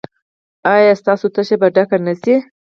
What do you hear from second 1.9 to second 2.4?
نه شي؟